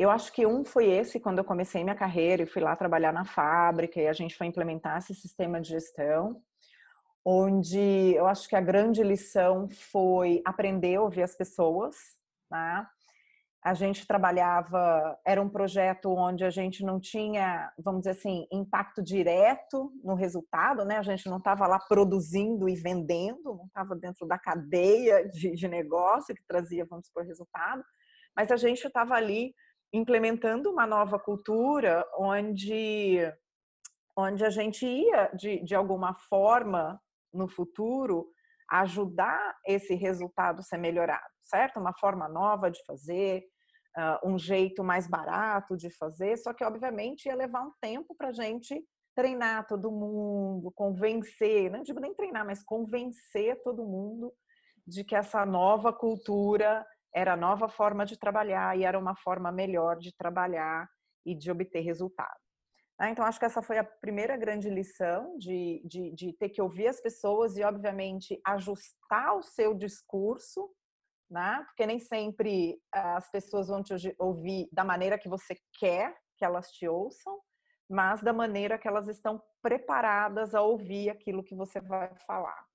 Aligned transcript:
Eu 0.00 0.10
acho 0.10 0.32
que 0.32 0.46
um 0.46 0.64
foi 0.64 0.86
esse, 0.86 1.20
quando 1.20 1.40
eu 1.40 1.44
comecei 1.44 1.84
minha 1.84 1.94
carreira 1.94 2.42
e 2.42 2.46
fui 2.46 2.62
lá 2.62 2.74
trabalhar 2.74 3.12
na 3.12 3.26
fábrica 3.26 4.00
e 4.00 4.08
a 4.08 4.14
gente 4.14 4.34
foi 4.34 4.46
implementar 4.46 4.96
esse 4.96 5.14
sistema 5.14 5.60
de 5.60 5.68
gestão, 5.68 6.40
onde 7.22 8.14
eu 8.14 8.26
acho 8.26 8.48
que 8.48 8.56
a 8.56 8.62
grande 8.62 9.02
lição 9.02 9.68
foi 9.68 10.40
aprender 10.42 10.96
a 10.96 11.02
ouvir 11.02 11.22
as 11.22 11.36
pessoas, 11.36 11.96
né? 12.50 12.86
A 13.62 13.74
gente 13.74 14.06
trabalhava, 14.06 15.18
era 15.22 15.42
um 15.42 15.50
projeto 15.50 16.10
onde 16.16 16.46
a 16.46 16.50
gente 16.50 16.82
não 16.82 16.98
tinha, 16.98 17.70
vamos 17.78 18.00
dizer 18.00 18.12
assim, 18.12 18.46
impacto 18.50 19.02
direto 19.02 19.92
no 20.02 20.14
resultado, 20.14 20.82
né? 20.82 20.96
A 20.96 21.02
gente 21.02 21.28
não 21.28 21.36
estava 21.36 21.66
lá 21.66 21.78
produzindo 21.78 22.70
e 22.70 22.74
vendendo, 22.74 23.54
não 23.54 23.66
estava 23.66 23.94
dentro 23.94 24.26
da 24.26 24.38
cadeia 24.38 25.28
de, 25.28 25.50
de 25.50 25.68
negócio 25.68 26.34
que 26.34 26.42
trazia, 26.48 26.86
vamos 26.88 27.08
supor, 27.08 27.26
resultado, 27.26 27.84
mas 28.34 28.50
a 28.50 28.56
gente 28.56 28.82
estava 28.86 29.12
ali 29.12 29.52
implementando 29.92 30.70
uma 30.70 30.86
nova 30.86 31.18
cultura 31.18 32.06
onde, 32.16 33.18
onde 34.16 34.44
a 34.44 34.50
gente 34.50 34.86
ia, 34.86 35.30
de, 35.34 35.64
de 35.64 35.74
alguma 35.74 36.14
forma, 36.14 37.00
no 37.32 37.48
futuro, 37.48 38.28
ajudar 38.70 39.56
esse 39.66 39.94
resultado 39.94 40.62
ser 40.62 40.78
melhorado, 40.78 41.32
certo? 41.42 41.80
Uma 41.80 41.92
forma 41.92 42.28
nova 42.28 42.70
de 42.70 42.80
fazer, 42.84 43.44
uh, 43.96 44.28
um 44.28 44.38
jeito 44.38 44.84
mais 44.84 45.08
barato 45.08 45.76
de 45.76 45.90
fazer, 45.96 46.36
só 46.36 46.52
que 46.52 46.64
obviamente 46.64 47.26
ia 47.26 47.34
levar 47.34 47.62
um 47.62 47.72
tempo 47.80 48.14
para 48.16 48.28
a 48.28 48.32
gente 48.32 48.80
treinar 49.14 49.66
todo 49.66 49.90
mundo, 49.90 50.70
convencer, 50.72 51.70
não 51.70 51.82
digo 51.82 52.00
nem 52.00 52.14
treinar, 52.14 52.46
mas 52.46 52.62
convencer 52.62 53.60
todo 53.62 53.84
mundo 53.84 54.32
de 54.86 55.04
que 55.04 55.16
essa 55.16 55.44
nova 55.44 55.92
cultura 55.92 56.86
era 57.14 57.34
a 57.34 57.36
nova 57.36 57.68
forma 57.68 58.04
de 58.04 58.18
trabalhar 58.18 58.76
e 58.78 58.84
era 58.84 58.98
uma 58.98 59.16
forma 59.16 59.50
melhor 59.50 59.96
de 59.96 60.14
trabalhar 60.16 60.88
e 61.24 61.34
de 61.34 61.50
obter 61.50 61.80
resultado. 61.80 62.38
Né? 62.98 63.10
Então, 63.10 63.24
acho 63.24 63.38
que 63.38 63.46
essa 63.46 63.62
foi 63.62 63.78
a 63.78 63.84
primeira 63.84 64.36
grande 64.36 64.68
lição 64.68 65.36
de, 65.38 65.82
de, 65.86 66.14
de, 66.14 66.32
ter 66.34 66.50
que 66.50 66.60
ouvir 66.60 66.88
as 66.88 67.00
pessoas 67.00 67.56
e, 67.56 67.62
obviamente, 67.62 68.38
ajustar 68.46 69.36
o 69.36 69.42
seu 69.42 69.74
discurso, 69.74 70.70
né? 71.30 71.62
porque 71.66 71.86
nem 71.86 71.98
sempre 71.98 72.78
as 72.92 73.30
pessoas 73.30 73.68
vão 73.68 73.82
te 73.82 73.94
ouvir 74.18 74.68
da 74.70 74.84
maneira 74.84 75.18
que 75.18 75.28
você 75.28 75.56
quer 75.78 76.14
que 76.36 76.44
elas 76.44 76.70
te 76.70 76.88
ouçam, 76.88 77.38
mas 77.88 78.22
da 78.22 78.32
maneira 78.32 78.78
que 78.78 78.88
elas 78.88 79.08
estão 79.08 79.42
preparadas 79.62 80.54
a 80.54 80.62
ouvir 80.62 81.10
aquilo 81.10 81.44
que 81.44 81.54
você 81.54 81.80
vai 81.80 82.14
falar. 82.26 82.69